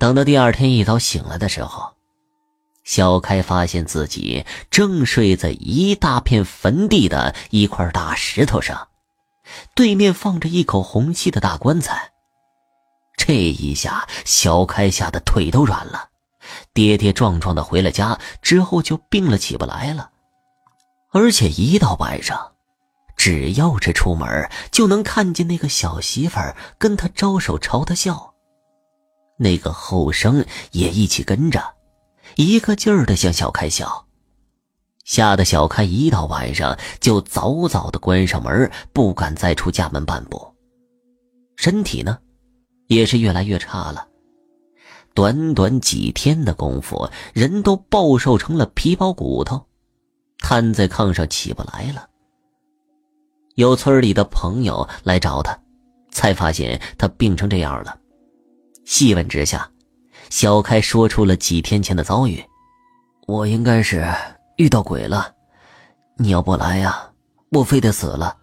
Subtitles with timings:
[0.00, 1.92] 等到第二天一早醒来的时候，
[2.84, 8.88] 小开发现自己正睡在一大片坟地的一块大石头上，
[9.74, 12.12] 对面放着一口红漆的大棺材。
[13.14, 16.08] 这一下，小开吓得腿都软了，
[16.72, 20.12] 跌跌撞撞的回了家，之后就病了，起不来了。
[21.12, 22.52] 而且一到晚上，
[23.18, 28.29] 只要是出门，就能看见那个小媳妇儿跟他招手朝他笑。
[29.42, 31.64] 那个后生也一起跟着，
[32.36, 34.06] 一个劲儿的向小开笑，
[35.04, 40.54] 吓得小开一到晚上就早早的关上门，不敢再出家门半步。
[41.56, 42.18] 身体呢？
[42.88, 44.06] 也是越来越差了，
[45.14, 49.64] 短短几天的功夫，人都暴瘦成了皮包骨头，
[50.40, 52.06] 瘫在炕上起不来了。
[53.54, 55.58] 有村里的朋友来找他，
[56.10, 57.99] 才发现他病成这样了。
[58.90, 59.70] 细问之下，
[60.30, 62.44] 小开说出了几天前的遭遇
[63.28, 64.04] ：“我应该是
[64.56, 65.32] 遇到鬼了，
[66.16, 67.08] 你要不来呀，
[67.52, 68.36] 我非得死了。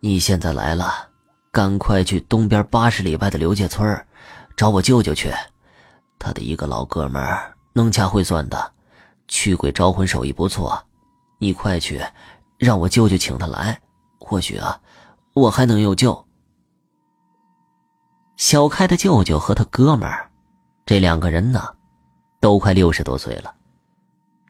[0.00, 1.08] 你现在来了。”
[1.50, 4.06] 赶快去东边八十里外的刘家村
[4.54, 5.32] 找我舅舅去。
[6.18, 7.24] 他的一个老哥们
[7.72, 8.72] 能掐会算的，
[9.28, 10.78] 驱鬼招魂手艺不错。
[11.38, 12.04] 你快去，
[12.58, 13.80] 让我舅舅请他来，
[14.18, 14.78] 或许啊，
[15.32, 16.26] 我还能有救。
[18.44, 20.30] 小开的舅舅和他哥们儿，
[20.84, 21.66] 这两个人呢，
[22.42, 23.54] 都快六十多岁了。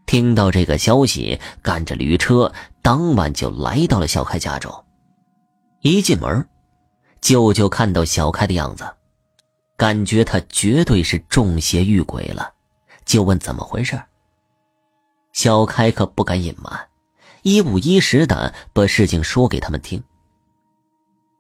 [0.05, 4.85] 听到这个消息，赶着驴车，当晚就来到了小开家中。
[5.83, 6.45] 一进门。
[7.21, 8.85] 舅舅看到小开的样子，
[9.77, 12.53] 感觉他绝对是中邪遇鬼了，
[13.05, 14.03] 就问怎么回事。
[15.33, 16.89] 小开可不敢隐瞒，
[17.43, 20.03] 一五一十的把事情说给他们听。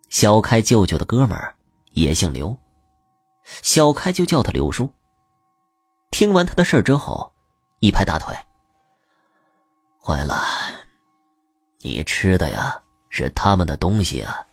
[0.08, 1.52] 小开舅舅的哥们儿
[1.94, 2.56] 也姓刘，
[3.62, 4.88] 小开就叫他刘叔。
[6.10, 7.32] 听完他的事之后，
[7.80, 8.36] 一拍大腿
[10.00, 10.44] ：“坏了，
[11.80, 14.46] 你吃的呀是他们的东西啊！”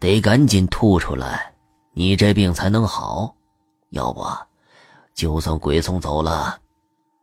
[0.00, 1.52] 得赶紧吐出来，
[1.92, 3.34] 你这病才能好。
[3.90, 4.24] 要不，
[5.14, 6.58] 就算鬼送走了，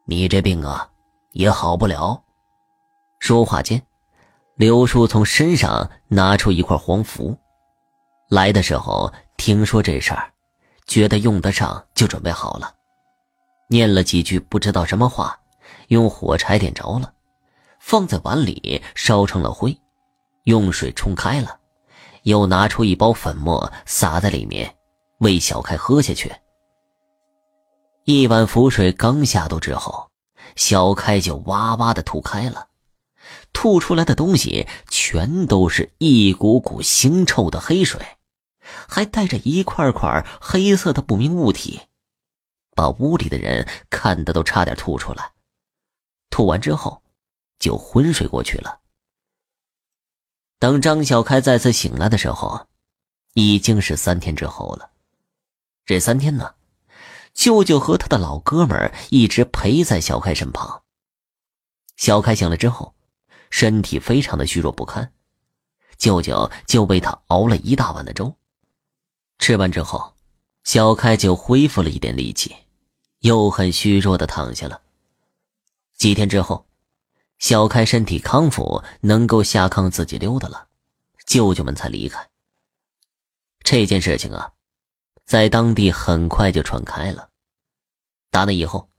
[0.06, 0.88] 你这病啊
[1.32, 2.22] 也好不了。
[3.20, 3.82] 说话间，
[4.56, 7.36] 刘叔从身上拿出一块黄符，
[8.30, 10.32] 来的时候听说这事儿，
[10.88, 12.74] 觉得用得上，就准备好了。
[13.70, 15.40] 念了几句不知道什么话，
[15.88, 17.14] 用火柴点着了，
[17.80, 19.78] 放在碗里烧成了灰，
[20.46, 21.60] 用水冲开了。
[22.24, 24.76] 又拿出一包粉末撒在里面，
[25.20, 26.30] 喂小开喝下去。
[28.04, 30.10] 一碗符水刚下肚之后，
[30.56, 32.68] 小开就哇哇的吐开了，
[33.54, 38.02] 吐出来的东西全都是一股股腥臭的黑水，
[38.88, 41.82] 还带着一块块黑色的不明物体，
[42.76, 45.34] 把屋里的人看得都差点吐出来。
[46.30, 47.02] 吐完之后，
[47.60, 48.82] 就昏睡过去了。
[50.60, 52.68] 等张小开再次醒来的时候，
[53.34, 54.92] 已经是三天之后了。
[55.86, 56.56] 这三天呢，
[57.34, 60.84] 舅舅和他的老哥们一直陪在小开身旁。
[61.96, 62.94] 小开醒了之后，
[63.50, 65.12] 身体非常的虚弱不堪，
[65.98, 68.37] 舅舅就为他熬了一大碗的粥。
[69.40, 70.14] 吃完之后，
[70.64, 72.56] 小开就恢复了一点力气，
[73.20, 74.82] 又很虚弱的躺下了。
[75.96, 76.66] 几天之后。
[77.40, 80.70] 小开身体康复，能够下炕自己溜达了，
[81.28, 82.28] 舅舅们才离开。
[83.60, 84.54] 这件事情啊，
[85.24, 87.30] 在当地很快就传开了。
[88.32, 88.90] 打那以后，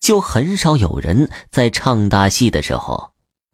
[0.00, 3.12] 就很少有人在唱大戏的时候，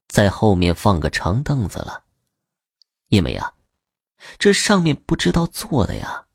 [0.09, 2.05] 在后面放个长凳子了，
[3.09, 3.53] 因为啊，
[4.39, 6.27] 这上面不知道做的呀，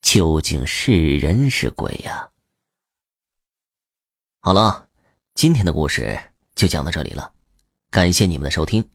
[0.00, 2.30] 究竟是人是鬼呀。
[4.40, 4.88] 好了，
[5.34, 6.20] 今天的故事。
[6.54, 7.32] 就讲到这里了，
[7.90, 8.88] 感谢你们的收听。